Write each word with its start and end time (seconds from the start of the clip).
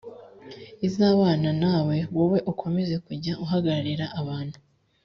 izabana 0.87 1.49
nawe 1.63 1.95
j 2.03 2.05
wowe 2.15 2.39
ukomeze 2.51 2.95
kujya 3.05 3.33
uhagararira 3.43 4.05
abantu 4.19 4.57